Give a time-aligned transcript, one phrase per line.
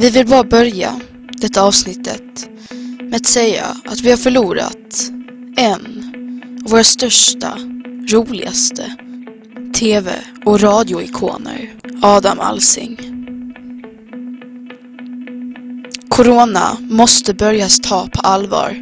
[0.00, 1.00] Vi vill bara börja
[1.30, 2.48] detta avsnittet
[3.00, 5.10] med att säga att vi har förlorat
[5.56, 6.04] en
[6.64, 7.58] av våra största,
[8.10, 8.96] roligaste
[9.78, 10.12] TV
[10.44, 12.98] och radioikoner, Adam Alsing.
[16.08, 18.76] Corona måste börjas ta på allvar.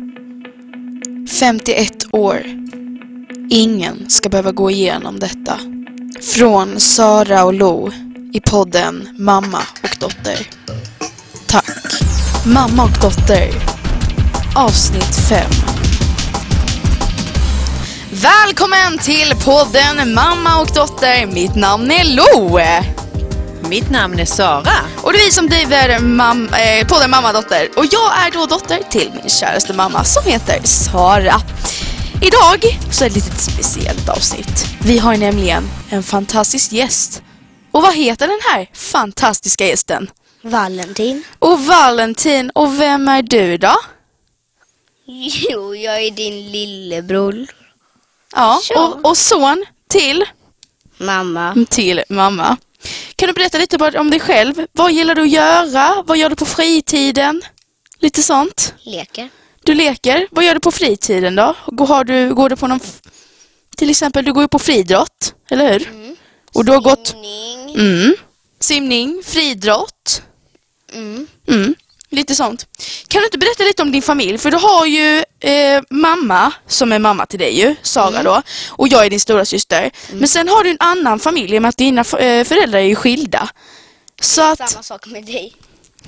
[1.40, 2.42] 51 år.
[3.50, 5.60] Ingen ska behöva gå igenom detta.
[6.22, 7.90] Från Sara och Lo
[8.32, 10.46] i podden Mamma och dotter.
[12.54, 13.50] Mamma och dotter.
[14.54, 15.50] Avsnitt 5.
[18.10, 21.26] Välkommen till podden Mamma och dotter.
[21.26, 22.60] Mitt namn är Lo.
[23.68, 24.72] Mitt namn är Sara.
[25.02, 27.68] Och det är vi som driver mam eh, podden Mamma och dotter.
[27.76, 31.40] Och jag är då dotter till min käraste mamma som heter Sara.
[32.22, 34.66] Idag så är det ett litet speciellt avsnitt.
[34.78, 37.22] Vi har nämligen en fantastisk gäst.
[37.72, 40.10] Och vad heter den här fantastiska gästen?
[40.50, 41.24] Valentin.
[41.38, 43.74] Och Valentin, och vem är du då?
[45.48, 47.46] Jo, jag är din lillebror.
[48.32, 50.24] Ja, och, och son till?
[50.96, 51.64] Mamma.
[51.70, 52.56] Till mamma.
[53.16, 54.66] Kan du berätta lite bara om dig själv?
[54.72, 56.02] Vad gillar du att göra?
[56.06, 57.42] Vad gör du på fritiden?
[57.98, 58.74] Lite sånt.
[58.82, 59.28] Leker.
[59.64, 60.26] Du leker.
[60.30, 61.54] Vad gör du på fritiden då?
[61.66, 62.80] Går, har du, går du på någon...
[63.76, 66.16] Till exempel, du går ju på friidrott, eller hur?
[66.52, 67.06] Och du har gått...
[67.08, 67.74] Simning.
[67.74, 68.14] Mm.
[68.60, 69.95] Simning, friidrott.
[70.96, 71.26] Mm.
[71.48, 71.74] Mm.
[72.10, 72.66] Lite sånt.
[73.08, 74.38] Kan du inte berätta lite om din familj?
[74.38, 78.42] För du har ju eh, mamma, som är mamma till dig ju, Sara då.
[78.68, 79.90] Och jag är din stora syster.
[80.12, 82.94] Men sen har du en annan familj i och med att dina eh, föräldrar är
[82.94, 83.48] skilda.
[84.20, 84.70] Så att...
[84.70, 85.54] Samma sak med dig.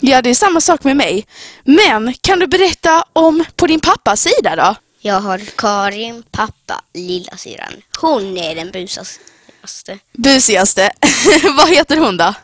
[0.01, 1.27] Ja, det är samma sak med mig.
[1.65, 4.75] Men kan du berätta om på din pappas sida då?
[5.01, 7.73] Jag har Karin, pappa, lillasyrran.
[8.01, 9.99] Hon är den busigaste.
[10.13, 10.93] Busigaste.
[11.57, 12.35] Vad heter hon då?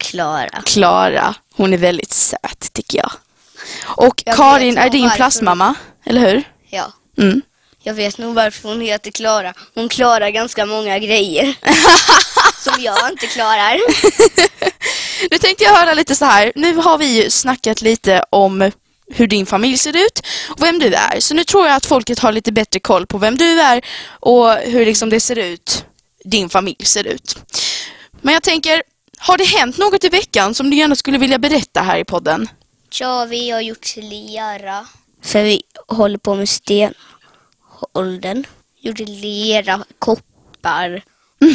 [0.00, 0.62] Klara.
[0.64, 1.34] Klara.
[1.54, 3.12] Hon är väldigt söt tycker jag.
[3.82, 5.16] Och Jag Karin är din varför.
[5.16, 6.42] plastmamma, eller hur?
[6.70, 6.92] Ja.
[7.18, 7.42] Mm.
[7.82, 9.54] Jag vet nog varför hon heter Klara.
[9.74, 11.54] Hon klarar ganska många grejer.
[12.64, 13.80] som jag inte klarar.
[15.30, 16.52] Nu tänkte jag höra lite så här.
[16.54, 18.70] Nu har vi ju snackat lite om
[19.12, 21.20] hur din familj ser ut och vem du är.
[21.20, 24.52] Så nu tror jag att folket har lite bättre koll på vem du är och
[24.54, 25.84] hur liksom det ser ut,
[26.24, 27.36] din familj ser ut.
[28.22, 28.82] Men jag tänker,
[29.20, 32.48] har det hänt något i veckan som du gärna skulle vilja berätta här i podden?
[33.00, 34.86] Ja, vi har gjort lera.
[35.22, 38.44] För vi håller på med stenåldern.
[38.80, 41.02] Gjorde lera, koppar.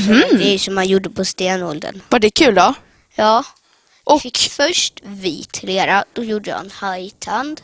[0.05, 2.01] Sådana grejer som man gjorde på stenåldern.
[2.09, 2.73] Var det kul då?
[3.15, 3.43] Ja.
[4.03, 6.05] Och fick först vit lera.
[6.13, 7.61] Då gjorde jag en hajtand.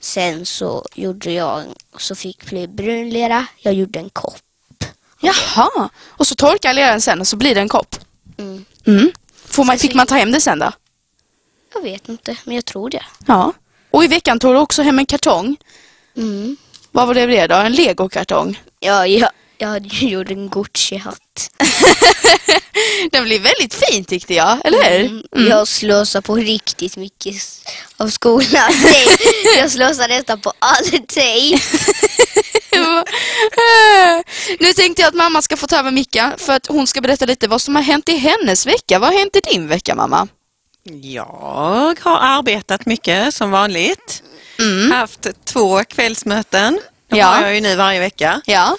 [0.00, 1.64] Sen så gjorde jag,
[1.98, 3.46] så fick bli brun lera.
[3.58, 4.84] Jag gjorde en kopp.
[5.20, 7.96] jaha, och så torkar leran sen och så blir det en kopp.
[8.38, 8.64] Mm.
[8.86, 9.10] Mm.
[9.50, 10.72] Får man, fick man ta hem det sen då?
[11.74, 13.02] Jag vet inte, men jag tror det.
[13.26, 13.52] Ja.
[13.90, 15.56] Och i veckan tog du också hem en kartong.
[16.16, 16.56] Mm.
[16.92, 17.54] Vad var det det då?
[17.54, 18.62] En legokartong?
[18.80, 21.50] Ja, jag, jag gjorde en Gucci-hatt.
[23.12, 25.06] Den blev väldigt fin tyckte jag, eller hur?
[25.06, 25.48] Mm.
[25.48, 27.36] Jag slösar på riktigt mycket
[27.96, 28.72] av skolan.
[29.56, 31.64] Jag slösar nästan på all tejp.
[34.60, 37.26] nu tänkte jag att mamma ska få ta över micken för att hon ska berätta
[37.26, 38.98] lite vad som har hänt i hennes vecka.
[38.98, 40.28] Vad har hänt i din vecka mamma?
[41.02, 44.22] Jag har arbetat mycket som vanligt.
[44.58, 44.90] Mm.
[44.90, 46.80] Haft två kvällsmöten.
[47.10, 47.26] De Ja.
[47.26, 48.40] har jag ju nu varje vecka.
[48.46, 48.76] Ja.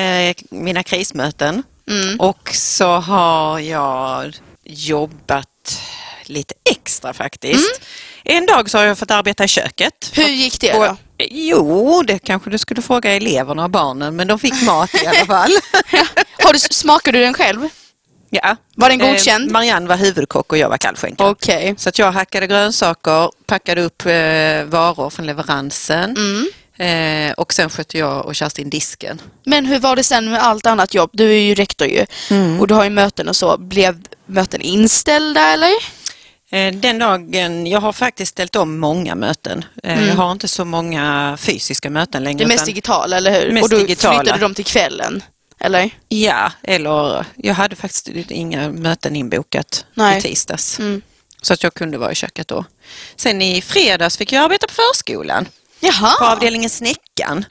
[0.00, 1.62] Eh, mina krismöten.
[1.90, 2.20] Mm.
[2.20, 5.80] Och så har jag jobbat
[6.24, 7.80] lite extra faktiskt.
[8.24, 10.10] En dag så har jag fått arbeta i köket.
[10.12, 10.96] Hur gick det då?
[11.18, 15.26] Jo, det kanske du skulle fråga eleverna och barnen, men de fick mat i alla
[15.26, 15.50] fall.
[16.44, 17.68] Har du, smakade du den själv?
[18.30, 18.56] ja.
[18.76, 19.46] Var den godkänd?
[19.48, 21.26] Eh, Marianne var huvudkock och jag var kallskänka.
[21.28, 21.74] Okej.
[21.78, 27.28] Så att jag hackade grönsaker, packade upp eh, varor från leveransen Mm.
[27.28, 29.20] eh, och sen skötte jag och Kerstin disken.
[29.44, 31.10] Men hur var det sen med allt annat jobb?
[31.12, 32.06] Du är ju rektor ju
[32.60, 33.58] och du har ju möten och så.
[33.58, 35.70] Blev möten inställda eller?
[36.54, 39.64] Eh, den dagen, jag har faktiskt ställt om många möten.
[39.82, 42.36] Eh, Jag har inte så många fysiska möten längre.
[42.44, 42.48] Mm.
[42.48, 43.52] Det är mest digitala, eller hur?
[43.52, 44.18] Mest och då digitala.
[44.18, 45.22] flyttade du dem till kvällen?
[45.60, 45.90] Eller?
[46.08, 50.18] Ja, eller jag hade faktiskt inga möten inbokat Nej.
[50.18, 50.78] i tisdags.
[50.78, 51.02] Mm.
[51.42, 52.64] Så att jag kunde vara i köket då.
[53.16, 55.44] Sen i fredags fick jag arbeta på förskolan.
[55.44, 55.50] På
[55.86, 56.32] Jaha.
[56.32, 57.44] avdelningen Snäckan.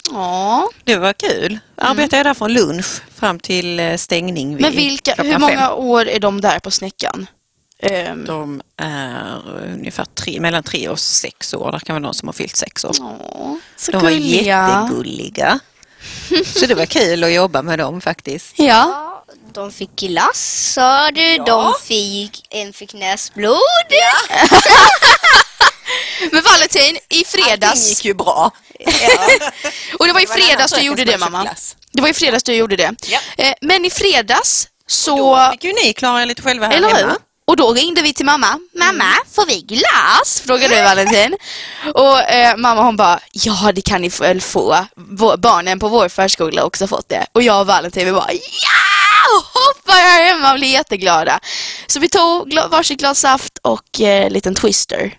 [0.84, 1.60] Det var kul.
[1.76, 2.86] Arbetade jag där från lunch
[3.16, 5.74] fram till eh, stängning vid Men vilka, hur många fem.
[5.74, 7.28] år är de där på Snäckan?
[7.86, 9.42] Ehm, De är
[9.74, 11.72] ungefär tre, mellan tre och sex år.
[11.72, 12.96] Det kan vara någon som har fyllt sex år.
[13.00, 14.70] åh, så De var gulliga.
[14.84, 15.60] jättegulliga.
[16.60, 18.54] Så det var kul att jobba med dem faktiskt.
[18.60, 18.66] Ja.
[18.66, 23.60] Ja, De fick glass sa du, de fick, en fick näsblod.
[26.32, 28.52] Men Valentin, i Allting fredags, gick ju bra.
[30.00, 31.44] och det var i var fredags du gjorde det mamma.
[31.44, 31.76] glass.
[31.92, 32.92] Det var i fredags du gjorde det.
[33.08, 33.20] Ja.
[33.38, 36.90] Eh, Men i fredags Då så, fick ju ni klara er lite själva här eller
[36.90, 37.16] hur?
[37.46, 38.60] Och då ringde vi till mamma.
[38.80, 40.42] Mamma, får vi glass?
[40.46, 41.36] Frågade du Valentin.
[41.94, 44.86] Och eh, mamma hon bara, ja det kan ni väl få.
[44.96, 47.26] Vår, barnen på vår förskola har också fått det.
[47.34, 49.38] Och jag och Valentin vi bara, ja!
[49.38, 51.40] Och hoppade här hemma och blev jätteglada.
[51.88, 55.14] Så vi tog gla- varsitt glas saft och eh, en liten twister.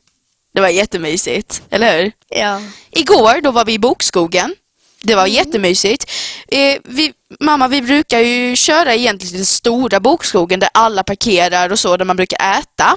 [0.55, 2.13] Det var jättemysigt, eller hur?
[2.29, 2.61] Ja.
[2.91, 4.55] Igår då var vi i bokskogen.
[5.07, 6.11] Det var jättemysigt.
[6.49, 11.79] Eh, vi, mamma, vi brukar ju köra egentligen den stora bokskogen där alla parkerar och
[11.79, 12.97] så, där man brukar äta.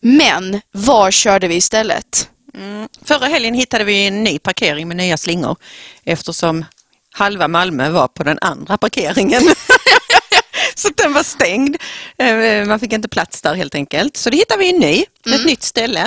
[0.00, 2.28] Men var körde vi istället?
[2.54, 2.88] Mm.
[3.04, 5.56] Förra helgen hittade vi en ny parkering med nya slingor
[6.04, 6.64] eftersom
[7.12, 9.42] halva Malmö var på den andra parkeringen.
[10.74, 11.76] Så den var stängd.
[12.18, 14.16] Eh, Man fick inte plats där helt enkelt.
[14.16, 15.04] Så det hittade vi en ny,
[15.34, 16.00] ett nytt ställe.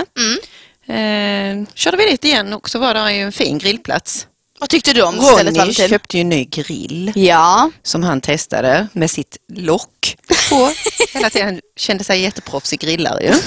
[0.87, 4.27] Eh, körde vi dit igen och så var det en fin grillplats.
[4.59, 5.89] Vad tyckte du om stället Ronny Valentin?
[5.89, 10.17] köpte ju en ny grill Ja, som han testade med sitt lock
[10.49, 10.71] på.
[11.13, 13.33] Hela tiden kände sig jätteproffsig grillare ju.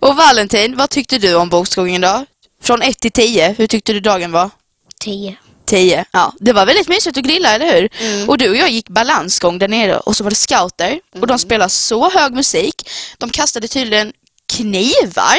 [0.00, 2.26] och Valentin, vad tyckte du om bokskogen då?
[2.62, 4.50] Från 1 till 10, hur tyckte du dagen var?
[5.00, 5.36] Tio.
[5.66, 6.04] 10.
[6.12, 7.88] Ja, det var väldigt mysigt att grilla, eller hur?
[8.00, 8.28] Mm.
[8.28, 11.26] Och du och jag gick balansgång där nere och så var det scouter och Mm.
[11.28, 12.90] de spelade så hög musik.
[13.18, 14.12] De kastade tydligen
[14.52, 15.36] knivar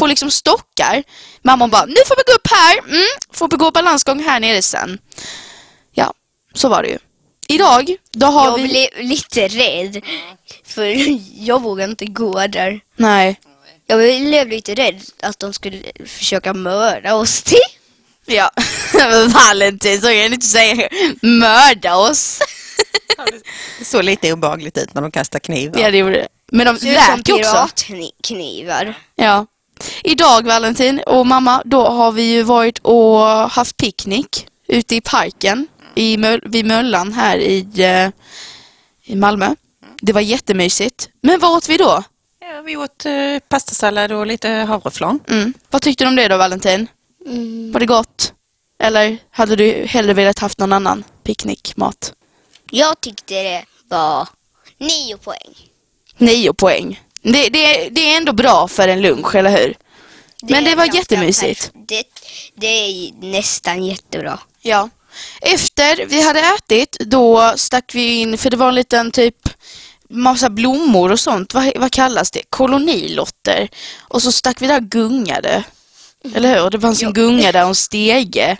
[0.00, 1.02] på liksom stockar.
[1.42, 4.62] Mamman bara, nu får vi gå upp här, mm, får vi gå balansgång här nere
[4.62, 4.98] sen.
[5.92, 6.14] Ja,
[6.54, 6.98] så var det ju.
[7.48, 8.68] Idag, då har Jag vi...
[8.68, 10.02] blev lite rädd.
[10.64, 10.94] För
[11.46, 12.80] jag vågade inte gå där.
[12.96, 13.40] Nej.
[13.86, 17.58] Jag blev lite rädd att de skulle försöka mörda oss till.
[18.26, 18.50] Ja,
[19.34, 20.88] Valentin, så kan du inte säga
[21.22, 22.38] mörda oss.
[23.78, 25.80] Det såg lite obehagligt ut när de kastade knivar.
[25.80, 26.28] Ja, det gjorde det.
[26.52, 27.52] Men de Det ser ut som lät ju också.
[27.86, 28.94] piratknivar.
[29.16, 29.46] Ja.
[30.04, 33.18] Idag Valentin och mamma, då har vi ju varit och
[33.50, 38.08] haft picknick ute i parken i Möl- vid Möllan här i, eh,
[39.12, 39.54] i Malmö.
[40.02, 41.08] Det var jättemysigt.
[41.22, 42.02] Men vad åt vi då?
[42.40, 45.20] Ja, vi åt eh, pastasallad och lite havreflarn.
[45.28, 45.54] Mm.
[45.70, 46.86] Vad tyckte du om det då Valentin?
[47.26, 47.72] Mm.
[47.72, 48.32] Var det gott?
[48.78, 52.12] Eller hade du hellre velat haft någon annan picknickmat?
[52.70, 54.28] Jag tyckte det var
[54.78, 55.54] nio poäng.
[56.18, 57.00] Nio poäng.
[57.22, 59.76] Det, det, det är ändå bra för en lunch, eller hur?
[60.42, 61.70] Men det var jättemysigt.
[61.74, 62.04] Det,
[62.54, 64.38] det är nästan jättebra.
[64.62, 64.88] Ja.
[65.40, 69.48] Efter vi hade ätit, då stack vi in, för det var en liten typ
[70.10, 71.54] massa blommor och sånt.
[71.54, 72.42] Vad, vad kallas det?
[72.50, 73.68] Kolonilotter.
[73.98, 75.64] Och så stack vi där och gungade.
[76.34, 76.70] Eller hur?
[76.70, 78.56] Det fanns en gunga där och en stege.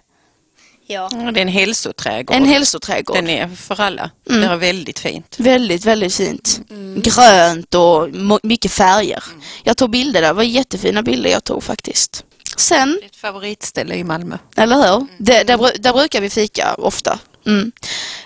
[0.91, 1.09] Ja.
[1.13, 2.37] Det är en hälsoträdgård.
[2.37, 3.17] En hälsoträdgård.
[3.17, 4.11] Den är för alla.
[4.29, 4.41] Mm.
[4.41, 5.37] Det var väldigt fint.
[5.39, 6.61] Väldigt, väldigt fint.
[6.97, 8.09] Grönt och
[8.43, 9.25] mycket färger.
[9.65, 10.29] Jag tog bilder där.
[10.29, 12.25] Det var jättefina bilder jag tog faktiskt.
[12.57, 14.39] Sen är ett favoritställe i Malmö.
[14.57, 15.07] Eller hur?
[15.19, 17.19] Det, där, där brukar vi fika ofta.
[17.47, 17.73] Mm.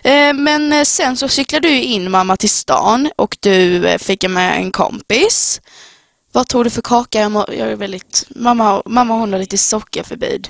[0.03, 4.29] Eh, men eh, sen så cyklade du in mamma till stan och du eh, fick
[4.29, 5.61] med en kompis.
[6.33, 7.21] Vad tog du för kaka?
[7.49, 10.49] Jag är väldigt, mamma, mamma hon har lite sockerförbud.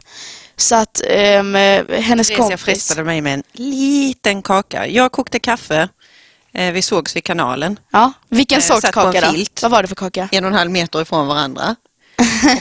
[0.57, 2.61] Så att eh, hennes Theresia kompis...
[2.65, 4.87] frestade mig med en liten kaka.
[4.87, 5.89] Jag kokte kaffe.
[6.55, 7.79] Eh, Vi sågs vid kanalen.
[7.93, 9.33] Ja, vilken Eh, sorts satt kaka då?
[9.33, 9.63] filt.
[9.63, 10.29] Vad var det för kaka?
[10.33, 11.77] En och en halv meter ifrån varandra.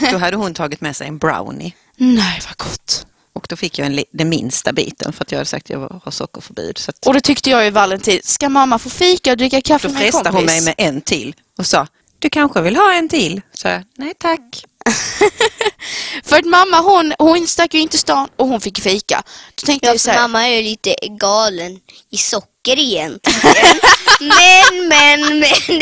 [0.01, 1.73] Och då hade hon tagit med sig en brownie.
[1.97, 3.05] Nej, vad gott.
[3.33, 6.01] Och då fick jag en, den minsta biten för att jag hade sagt att jag
[6.03, 6.79] har sockerförbud.
[6.88, 9.93] Att Och det tyckte jag ju Valentin, ska mamma få fika och dricka kaffe då
[9.93, 10.55] med en frestade kompis?
[10.55, 11.88] hon mig med en till och sa,
[12.19, 13.41] du kanske vill ha en till?
[13.53, 14.65] Så jag, nej tack.
[16.23, 19.23] För att mamma hon, hon stack ju inte stan och hon fick fika.
[19.55, 21.79] Då tänkte Ja, jag så här, mamma är ju lite galen
[22.11, 23.79] i socker egentligen.
[24.19, 25.81] men, men, men.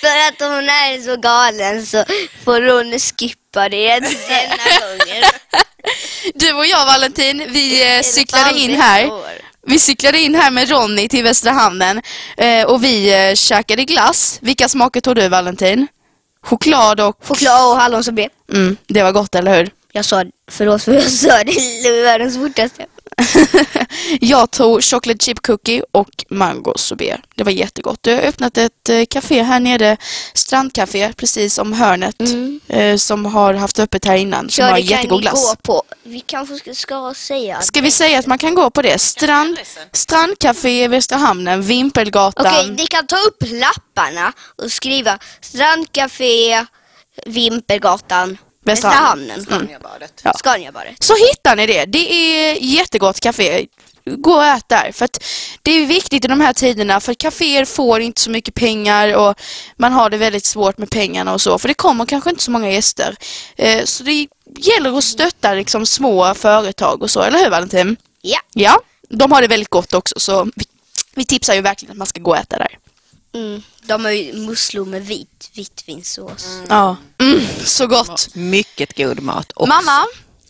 [0.00, 2.04] För att hon är så galen så
[2.44, 5.24] får hon skippa det denna gången.
[6.34, 9.10] Du och jag Valentin, vi eh, cyklade in här.
[9.66, 12.02] Vi cyklade in här med Ronny till Västra Hamnen
[12.36, 14.38] eh, och vi eh, käkade glass.
[14.42, 15.86] Vilka smaker tog du Valentin?
[16.48, 17.16] Choklad och...
[17.26, 18.32] Choklad och hallonsorbet.
[18.52, 19.70] Mm, det var gott, eller hur?
[19.92, 22.86] Jag sa, förlåt för jag sa det i världens fortaste.
[24.20, 27.20] jag tog chocolate chip cookie och mango sorbet.
[27.36, 27.98] Det var jättegott.
[28.02, 29.96] Du har öppnat ett eh, café här nere,
[30.34, 32.60] strandcafé, precis om hörnet, Mm.
[32.68, 35.50] eh, som har haft öppet här innan, som Ja, har jättegod ni glass.
[35.50, 35.82] gå på.
[36.02, 38.98] Vi kanske ska, säga Ska vi säga att man kan gå på det?
[38.98, 39.58] Strand,
[39.92, 42.46] strandcafé i Västra Hamnen, Vimpelgatan.
[42.46, 44.32] Okej, ni kan ta upp lapparna
[44.62, 46.66] och skriva strandcafé,
[47.26, 49.46] Vimpelgatan, Västra Västra Hamnen.
[49.50, 49.82] Hamnen, Mm.
[49.82, 50.20] Badet.
[50.22, 50.32] Ja.
[50.38, 51.02] Scaniabadet.
[51.04, 51.84] Så hittar ni det.
[51.84, 53.66] Det är jättegott café.
[54.04, 54.92] gå och ät där.
[54.92, 55.24] För att
[55.62, 59.34] det är viktigt i de här tiderna för kaféer får inte så mycket pengar och
[59.76, 61.58] man har det väldigt svårt med pengarna och så.
[61.58, 63.16] För det kommer kanske inte så många gäster.
[63.56, 64.26] Eh, så det
[64.58, 67.96] gäller att stötta liksom små företag och så, eller hur Valentin?
[68.22, 68.38] Ja.
[68.54, 70.64] Ja, de har det väldigt gott också så vi,
[71.14, 72.78] vi tipsar ju verkligen att man ska gå och äta där.
[73.34, 73.62] Mm.
[73.82, 76.46] De har ju musslor med vit vitvinsås.
[76.68, 78.28] Ja, mm, så gott.
[78.34, 79.52] Mycket god mat.
[79.54, 79.68] också.
[79.68, 80.06] Mamma,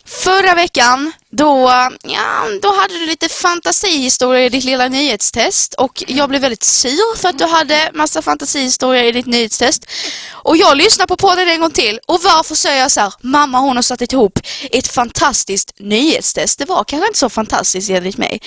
[0.08, 6.28] förra veckan då, ja, då hade du lite fantasihistorier i ditt lilla nyhetstest och jag
[6.28, 9.86] blev väldigt sur för att du hade massa fantasihistorier i ditt nyhetstest.
[10.30, 13.58] Och jag lyssnar på podden en gång till och varför säger jag så här, mamma
[13.58, 14.38] hon har satt ihop
[14.72, 16.58] ett fantastiskt nyhetstest.
[16.58, 18.40] Det var kanske inte så fantastiskt enligt mig.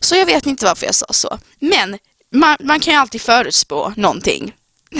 [0.00, 1.38] Så jag vet inte varför jag sa så.
[1.58, 1.98] Men
[2.32, 4.54] man, man kan ju alltid förutspå någonting.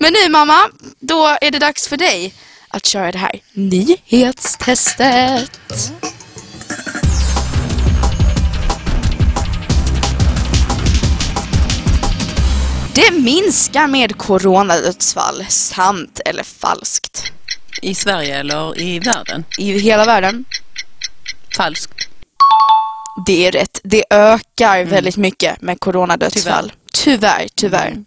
[0.00, 0.70] Men nu mamma,
[1.00, 2.34] då är det dags för dig
[2.68, 5.60] att köra det här nyhetstestet.
[12.94, 17.32] Det minskar med coronadödsfall, sant eller falskt?
[17.82, 19.44] I Sverige eller i världen?
[19.58, 20.44] I hela världen?
[21.56, 22.08] Falskt.
[23.16, 23.80] Det är rätt.
[23.84, 26.72] Det ökar väldigt mycket med coronadödsfall.
[26.92, 28.04] Tyvärr, tyvärr.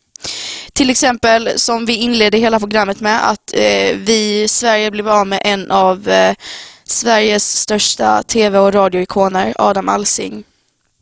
[0.74, 5.42] Till exempel som vi inledde hela programmet med att eh, vi Sverige blev av med
[5.44, 6.36] en av eh,
[6.84, 10.44] Sveriges största tv och radioikoner, Adam Alsing.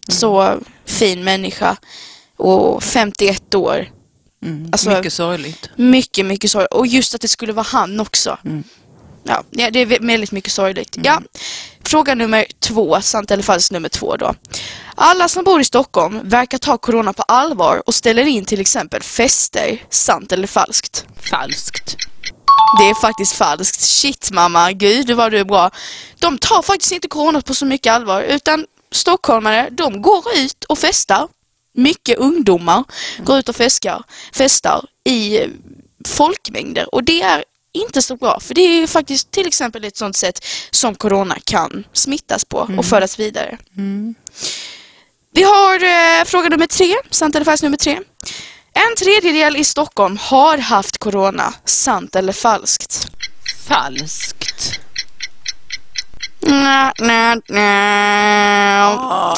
[0.08, 1.78] Så fin människa
[2.38, 3.90] och 51 år.
[4.46, 4.70] Mm.
[4.72, 5.70] Alltså- Mycket sorgligt.
[5.76, 6.72] Mycket, mycket sorgligt.
[6.74, 8.38] Och just att det skulle vara han också.
[8.46, 8.64] Mm.
[9.24, 10.98] Ja, det är vä- väldigt mycket sorgligt.
[11.04, 11.22] Ja.
[11.90, 14.36] Fråga nummer två, sant eller falskt nummer två då.
[14.96, 19.04] Alla som bor i Stockholm verkar ta corona på allvar och ställer in till exempel
[19.04, 21.06] fester, sant eller falskt?
[21.32, 21.96] Falskt.
[22.80, 23.82] Det är faktiskt falskt.
[23.82, 25.72] Shit mamma, gud vad du är bra.
[26.20, 30.80] De tar faktiskt inte corona på så mycket allvar utan stockholmare, de går ut och
[30.80, 31.28] festar.
[31.74, 32.84] Mycket ungdomar
[33.18, 34.04] går ut och festar,
[34.34, 35.40] festar i
[36.08, 37.44] folkmängder och det är
[37.74, 41.38] inte så bra för det är ju faktiskt till exempel ett sånt sätt som corona
[41.44, 43.58] kan smittas på och föras vidare.
[45.34, 48.00] Vi har eh, fråga nummer tre, sant eller falskt nummer tre.
[48.74, 53.08] En tredjedel i Stockholm har haft corona, sant eller falskt?
[53.68, 54.80] Falskt.
[56.42, 58.90] Nja, nja, nja.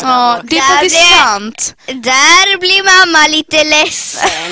[0.01, 1.75] Ja, det det är Ja, faktiskt det- sant.
[1.87, 4.51] Där blir mamma lite ledsen.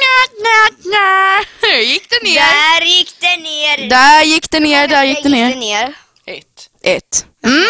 [0.00, 1.44] Nja, nja, nja.
[1.60, 2.40] Hur gick det ner?
[2.40, 3.88] Där gick det ner.
[3.90, 5.56] Där gick det ner, där gick det ner.
[5.56, 5.94] ner.
[6.26, 6.68] Ett.
[6.84, 7.26] Ett.
[7.46, 7.64] Mm.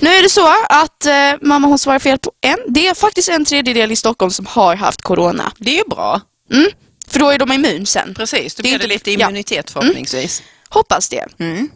[0.00, 2.58] Nu är det så att eh, mamma hon svarar fel på en.
[2.68, 5.52] Det är faktiskt en tredjedel i Stockholm som har haft corona.
[5.56, 6.20] Det är ju bra.
[6.52, 6.70] Mm.
[7.08, 8.14] För då är de immun sen.
[8.14, 9.28] Precis, då Det blir det inte- lite ja.
[9.28, 10.42] immunitet förhoppningsvis.
[10.68, 11.24] Hoppas det.
[11.38, 11.70] Mm.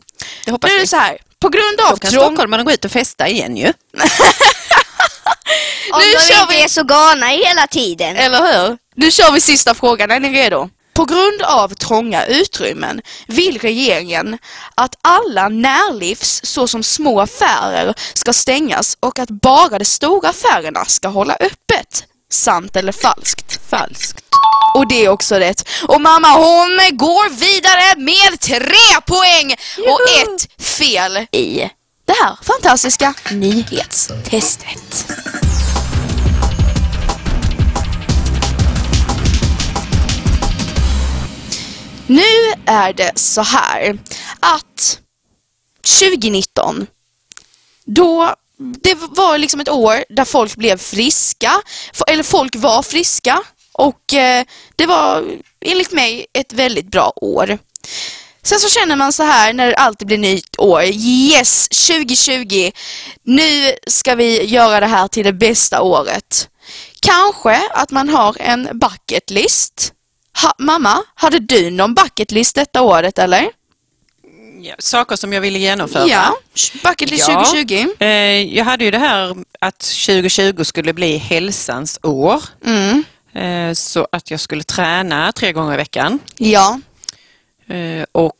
[0.44, 1.18] Det hoppas Nu är det så här.
[1.44, 2.24] På grund Då av kan trång...
[2.24, 3.66] stockholmarna gå ut och festa igen ju.
[5.92, 6.62] Om Nu de kör inte vi.
[6.62, 8.16] är så galna hela tiden.
[8.16, 8.78] Eller hur?
[8.96, 10.10] Nu kör vi sista frågan.
[10.10, 10.70] Är ni redo?
[10.94, 14.38] På grund av trånga utrymmen vill regeringen
[14.74, 21.08] att alla närlivs såsom små affärer ska stängas och att bara de stora affärerna ska
[21.08, 22.04] hålla öppet.
[22.34, 23.60] Sant eller falskt?
[23.70, 24.20] Falskt.
[24.74, 25.68] Och det är också rätt.
[25.88, 31.70] Och mamma hon går vidare med tre poäng och ett fel i
[32.04, 35.06] det här fantastiska nyhetstestet.
[42.06, 43.98] Nu är det så här
[44.40, 44.98] att
[46.00, 46.86] 2019
[47.84, 48.34] då
[48.82, 51.52] det var liksom ett år där folk blev friska,
[52.06, 53.42] eller folk var friska
[53.72, 54.44] och eh,
[54.76, 55.24] det var
[55.60, 57.58] enligt mig ett väldigt bra år.
[58.42, 60.82] Sen så känner man så här när det alltid blir nytt år.
[60.84, 62.70] Yes, 2020.
[63.22, 66.48] Nu ska vi göra det här till det bästa året.
[67.00, 69.92] Kanske att man har en bucket list.
[70.42, 73.48] Ha, mamma, hade du någon bucket list detta året eller?
[74.66, 76.06] Ja, saker som jag ville genomföra.
[76.06, 76.36] Ja,
[76.82, 77.44] bucket list Ja.
[77.44, 77.86] 2020.
[77.98, 78.08] Eh,
[78.56, 82.42] jag hade ju det här att 2020 skulle bli hälsans år.
[82.66, 83.04] Mm.
[83.34, 86.18] Eh, så att jag skulle träna tre gånger i veckan.
[86.38, 86.80] Ja.
[87.68, 88.32] Eh, och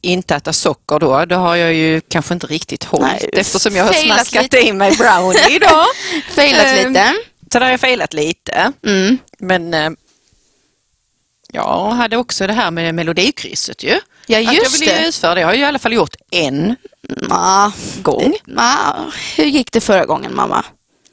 [0.00, 1.24] inte äta socker då.
[1.24, 4.58] Det har jag ju kanske inte riktigt hållit Nej, eftersom jag har smaskat lite.
[4.66, 5.86] i mig brownie idag.
[6.34, 7.14] Failat lite.
[7.52, 8.72] Så där har jag failat lite.
[8.86, 9.18] Mm.
[9.38, 9.96] Men
[11.52, 14.00] jag hade också det här med melodikrysset ju.
[14.30, 15.06] Ja, att jag just ju det.
[15.08, 15.40] utföra det.
[15.40, 16.76] Jag har ju i alla fall gjort en
[17.28, 17.72] Ma,
[18.02, 18.34] gång.
[18.46, 18.72] ma,
[19.36, 20.64] hur gick det förra gången mamma?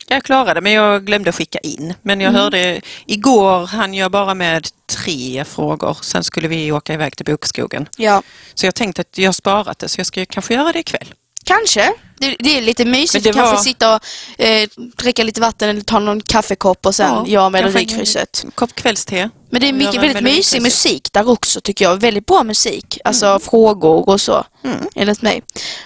[0.10, 1.94] Jag klarade men jag glömde skicka in.
[2.02, 4.68] Men jag hörde, igår hann jag bara med
[5.04, 5.98] tre frågor.
[6.02, 7.88] Sen skulle vi åka iväg till bokskogen.
[7.98, 8.22] Ja.
[8.54, 11.14] Så jag tänkte att jag sparat det så jag ska kanske göra det ikväll.
[11.48, 11.94] Kanske.
[12.20, 14.02] Det, det är lite mysigt att kanske var- sitta och
[14.42, 18.42] eh, dricka lite vatten eller ta någon kaffekopp och sen Ja, göra kanske Melodikrysset.
[18.46, 19.30] en kopp kvällste.
[19.50, 21.98] Men det är mycket göra väldigt mysig musik där också tycker jag.
[21.98, 22.98] Väldigt bra musik.
[23.04, 24.46] Alltså frågor och så.
[24.64, 24.78] Mm.
[24.96, 25.42] Enligt mig.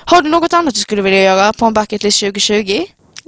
[0.06, 2.86] Har du något annat du skulle vilja göra på en bucket list 2020?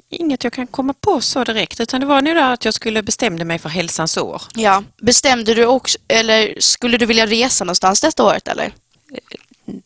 [0.10, 3.04] Inget jag kan komma på så direkt utan det var nu där att jag skulle
[3.04, 4.42] bestämde mig för hälsans år.
[4.56, 4.84] Ja.
[5.02, 8.74] Bestämde du också, eller skulle du vilja resa någonstans detta året eller?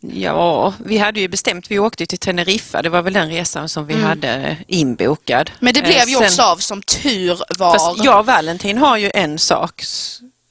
[0.02, 3.86] Ja, vi hade ju bestämt, vi åkte till Teneriffa, det var väl den resan som
[3.86, 5.52] vi hade inbokad.
[5.60, 7.72] Men det Eh, blev ju sen- också av som tur var.
[7.80, 9.84] Fast jag och Valentin har ju en sak.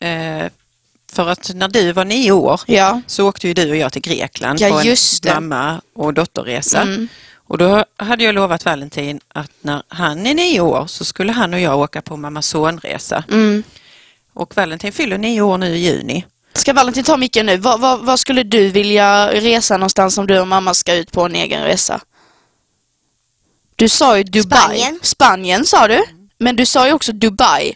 [0.00, 0.47] Eh,
[1.12, 3.00] för att när du var nio år Ja.
[3.06, 4.95] så åkte ju du och jag till Grekland Ja, på en
[5.35, 6.83] mamma och dotterresa.
[6.83, 7.09] Mm.
[7.49, 11.54] Och då hade jag lovat Valentin att när han är nio år så skulle han
[11.54, 13.25] och jag åka på mamma sonresa.
[13.30, 13.62] Mm.
[14.33, 16.25] Och Valentin fyller nio år nu i juni.
[16.57, 17.57] Ska Valentin ta micken nu?
[17.57, 21.23] Vad, vad, vad skulle du vilja resa någonstans om du och mamma ska ut på
[21.23, 22.01] en egen resa?
[23.77, 24.61] Du sa ju Dubai.
[24.61, 25.01] Spanien.
[25.03, 26.05] Spanien sa du.
[26.39, 27.75] Men du sa ju också Dubai.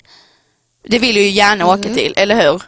[0.83, 2.63] Det vill du ju gärna åka till, eller hur?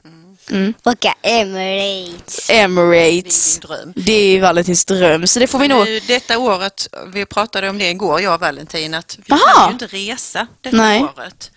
[0.50, 0.74] Mm.
[0.84, 2.50] Åka Emirates.
[2.50, 3.58] Emirates.
[3.58, 3.92] Det är dröm.
[3.96, 5.84] Det är ju Valentins dröm, så det får vi nog...
[5.84, 9.38] Nu, detta året, vi pratade om det igår, jag och Valentin, att vi Jaha.
[9.54, 11.02] kan ju inte resa detta Nej.
[11.16, 11.50] året.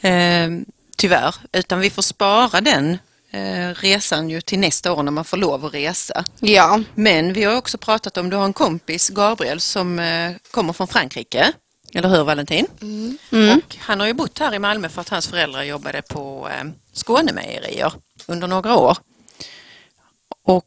[0.00, 0.64] Ehm,
[0.96, 2.98] tyvärr, utan vi får spara den eh,
[3.74, 6.24] resan ju till nästa år när man får lov att resa.
[6.40, 6.80] Ja.
[6.94, 10.88] Men vi har också pratat om, du har en kompis, Gabriel, som eh, kommer från
[10.88, 11.52] Frankrike.
[11.94, 12.66] Eller hur Valentin?
[13.32, 13.58] Mm.
[13.58, 16.70] Och han har ju bott här i Malmö för att hans föräldrar jobbade på eh,
[16.92, 17.92] Skånemejerier
[18.26, 18.98] under några år.
[20.42, 20.66] Och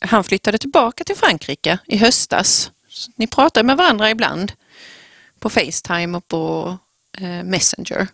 [0.00, 2.70] han flyttade tillbaka till Frankrike i höstas.
[3.16, 4.52] Ni pratar med varandra ibland
[5.38, 6.76] på Facetime och på
[7.18, 8.08] eh, Messenger.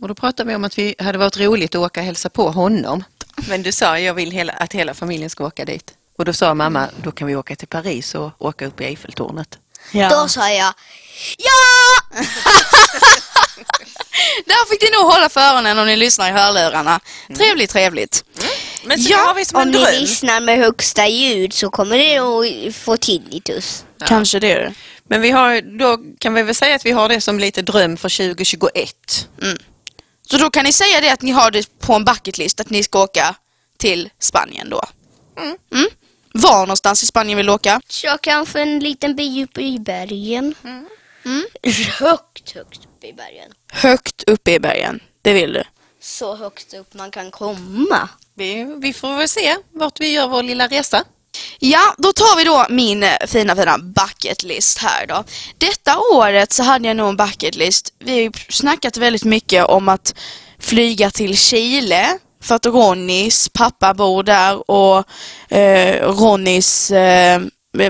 [0.00, 2.50] Och då pratade vi om att vi hade varit roligt att åka och hälsa på
[2.50, 3.04] honom.
[3.48, 5.94] Men du sa jag vill hela, att hela familjen ska åka dit.
[6.18, 9.58] Och då sa mamma, då kan vi åka till Paris och åka upp i Eiffeltornet.
[9.92, 10.08] ja.
[10.08, 10.74] Då sa jag
[11.38, 12.20] ja!
[14.46, 17.00] Där fick ni nog hålla för öronen om ni lyssnar i hörlurarna.
[17.36, 18.24] Trevligt, trevligt.
[18.84, 19.94] Men så Ja, har vi som Om en ni dröm.
[20.00, 22.18] lyssnar med högsta ljud så kommer ni
[22.68, 23.84] att få tinnitus.
[23.98, 24.06] Ja.
[24.06, 24.74] Kanske det.
[25.08, 27.96] Men vi har, då kan vi väl säga att vi har det som lite dröm
[27.96, 29.28] för 2021.
[30.30, 32.82] Så då kan ni säga det att ni har det på en bucketlist att ni
[32.82, 33.34] ska åka
[33.76, 34.82] till Spanien då.
[35.38, 35.56] Mm.
[35.72, 35.86] Mm.
[36.32, 37.80] Var någonstans i Spanien vill du åka?
[37.88, 40.54] Så kanske en liten by uppe i bergen.
[40.64, 40.86] Mm.
[41.98, 43.52] Högt, högt uppe i bergen.
[43.72, 45.00] Högt uppe i bergen.
[45.22, 45.64] Det vill du.
[46.00, 48.08] Så högt upp man kan komma.
[48.34, 51.04] Vi, vi får väl se vart vi gör vår lilla resa.
[51.58, 55.24] Ja, då tar vi då min fina fina bucketlist här då.
[55.58, 57.92] Detta året så hade jag nog en bucketlist.
[57.98, 60.14] Vi har ju snackat väldigt mycket om att
[60.58, 65.04] flyga till Chile för att Ronnys pappa bor där och
[65.56, 67.40] eh, Ronnys, eh,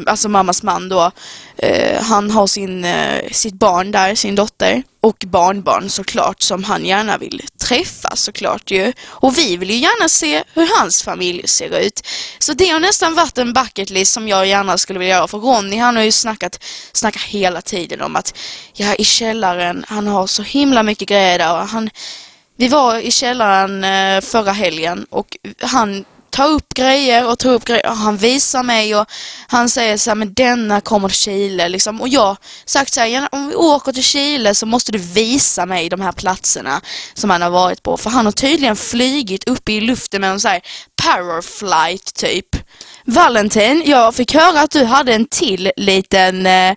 [0.06, 1.10] alltså mammas man då,
[1.56, 6.84] eh, han har sin, eh, sitt barn där, sin dotter och barnbarn såklart som han
[6.84, 8.92] gärna vill träffa såklart ju.
[9.06, 12.06] Och vi vill ju gärna se hur hans familj ser ut.
[12.38, 15.38] Så det har nästan varit en bucket list som jag gärna skulle vilja göra för
[15.38, 18.34] Ronny han har ju snackat, snackat hela tiden om att
[18.74, 21.90] ja i källaren, han har så himla mycket grejer där och han
[22.58, 26.04] vi var i källaren eh, förra helgen och han
[26.36, 29.06] tar upp grejer och tar upp grejer och han visar mig och
[29.48, 32.00] han säger så här, men denna kommer till Chile liksom.
[32.00, 35.66] Och jag sagt så här, "Gärna, om vi åker till Chile så måste du visa
[35.66, 36.80] mig de här platserna
[37.14, 37.96] som han har varit på.
[37.96, 40.60] För han har tydligen flygit upp i luften med en så här
[41.02, 42.46] paraflight typ.
[43.04, 46.74] Valentin, jag fick höra att du hade en till liten eh,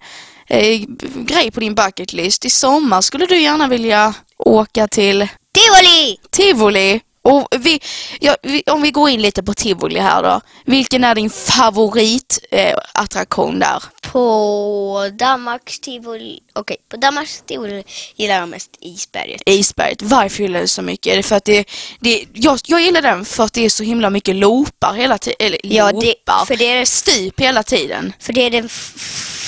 [0.47, 0.79] eh,
[1.15, 2.45] grej på din bucket list.
[2.45, 6.17] I sommar skulle du gärna vilja åka till Tivoli!
[6.31, 7.01] Tivoli.
[7.21, 7.79] Och vi,
[8.19, 10.41] ja, vi, om vi går in lite på Tivoli här då.
[10.65, 13.83] Vilken är din favoritattraktion eh, där?
[14.11, 17.83] På Danmarks tivoli, okej, på Danmarks tivoli
[18.15, 19.41] gillar jag mest isberget.
[19.45, 20.01] Isberget.
[20.01, 21.13] Varför gillar du så mycket?
[21.13, 21.65] Är det för att det,
[21.99, 25.55] det jag, jag gillar den för att det är så himla mycket loopar hela tiden.
[25.63, 26.45] Ja, det- loopar.
[26.45, 28.13] för det är- Stup hela tiden.
[28.19, 28.69] För det är den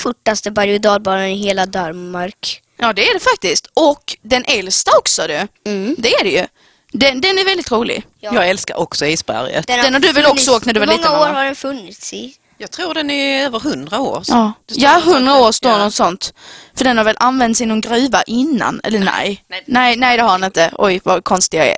[0.02, 2.62] fortaste berg och dalbanan i hela Danmark.
[2.76, 3.66] Ja, det är det faktiskt.
[3.74, 5.48] Och den äldsta också du.
[5.70, 5.94] Mm.
[5.98, 6.46] Det är det ju.
[6.92, 8.06] Den, den är väldigt rolig.
[8.20, 8.34] Ja.
[8.34, 9.66] Jag älskar också isberget.
[9.66, 11.54] Den har du väl också åkt när du var Hur liten, många år har den
[11.56, 12.34] funnits i?
[12.58, 14.22] Jag tror den är över hundra år.
[14.22, 15.40] så Ja, ja något sånt 100 där.
[15.42, 15.78] år står Ja.
[15.78, 16.34] något sånt.
[16.76, 19.44] För den har väl använts i någon gruva innan, eller nej?
[19.48, 19.62] Nej.
[19.66, 20.70] Nej, nej det har den inte.
[20.78, 21.76] Oj, vad konstig jag är.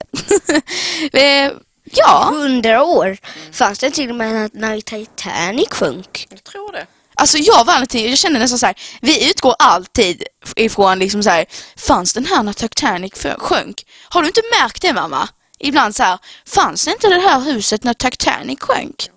[1.47, 1.53] Eh,
[1.93, 3.17] ja, Hundra år?
[3.53, 6.27] Fanns det till och med när Titanic sjönk?
[6.31, 6.87] Jag tror det.
[7.15, 10.23] Alltså jag var alltid, jag känner nästan så här, vi utgår alltid
[10.57, 11.45] ifrån liksom så här,
[11.77, 13.87] fanns den här när Titanic sjönk?
[14.09, 15.29] Har du inte märkt det mamma?
[15.59, 19.11] Ibland så här, fanns det inte det här huset när Titanic sjönk?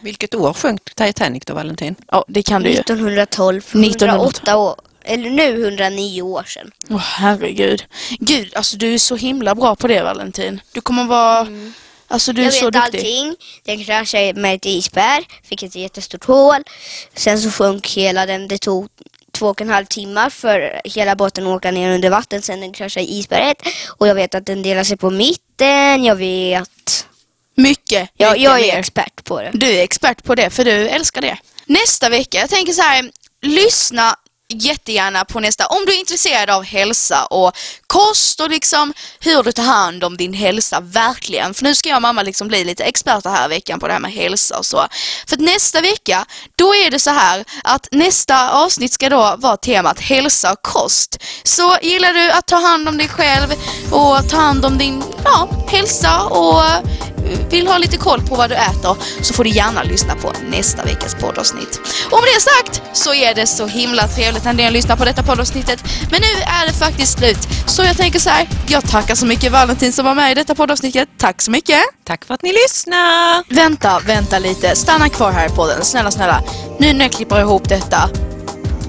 [0.00, 1.94] Vilket år sjönk Titanic då, Valentin?
[2.10, 2.74] Ja, det kan du ju.
[2.74, 4.10] 1912, 1912.
[4.10, 6.70] 108 år, eller nu 109 år sedan.
[6.90, 7.84] Åh herregud.
[8.18, 10.60] Gud, alltså du är så himla bra på det Valentin.
[10.72, 11.46] Du kommer vara...
[12.08, 12.98] Alltså du är jag så vet duktig.
[12.98, 13.36] allting.
[13.64, 16.62] Den kraschade med ett isberg, fick ett jättestort hål.
[17.14, 18.48] Sen så sjönk hela den.
[18.48, 18.88] Det tog
[19.32, 22.72] två och en halv timmar för hela båten att åka ner under vatten sen den
[22.72, 23.62] kraschade i isberget.
[23.88, 26.04] Och jag vet att den delar sig på mitten.
[26.04, 27.06] Jag vet...
[27.58, 28.78] Mycket, Jag, mycket jag är mer.
[28.78, 29.50] expert på det.
[29.54, 31.38] Du är expert på det, för du älskar det.
[31.66, 33.10] Nästa vecka, jag tänker så här,
[33.42, 34.16] lyssna
[34.48, 37.56] jättegärna på nästa, om du är intresserad av hälsa och
[37.86, 41.54] kost och liksom hur du tar hand om din hälsa, verkligen.
[41.54, 43.92] För nu ska jag och mamma liksom bli lite experter här i veckan på det
[43.92, 44.86] här med hälsa och så.
[45.26, 49.56] För att nästa vecka, då är det så här att nästa avsnitt ska då vara
[49.56, 51.22] temat hälsa och kost.
[51.44, 53.52] Så gillar du att ta hand om dig själv
[53.90, 56.62] och ta hand om din ja, hälsa och
[57.50, 60.84] vill ha lite koll på vad du äter så får du gärna lyssna på nästa
[60.84, 61.80] veckas poddavsnitt.
[62.10, 65.22] Och med det sagt så är det så himla trevligt när ni lyssnar på detta
[65.22, 65.84] poddavsnittet.
[66.10, 67.48] Men nu är det faktiskt slut.
[67.66, 70.54] Så jag tänker så här, jag tackar så mycket Valentin som var med i detta
[70.54, 71.08] poddavsnittet.
[71.18, 71.80] Tack så mycket!
[72.04, 73.54] Tack för att ni lyssnar!
[73.54, 74.76] Vänta, vänta lite.
[74.76, 75.84] Stanna kvar här i podden.
[75.84, 76.42] Snälla, snälla.
[76.78, 78.10] Nu när jag klipper ihop detta.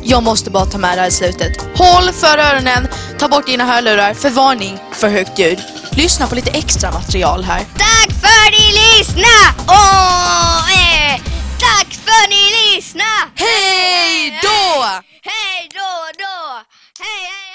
[0.03, 1.57] Jag måste bara ta med det här i slutet.
[1.75, 2.87] Håll för öronen,
[3.19, 5.59] ta bort dina hörlurar för varning för högt ljud
[5.97, 7.59] lyssna på lite extra material här.
[7.59, 9.37] Tack för ni lyssna!
[9.65, 11.21] Och, eh,
[11.59, 13.03] tack för ni lyssna!
[13.35, 14.83] Hej då!
[15.21, 16.63] Hej då då!
[16.99, 17.46] Hej hej!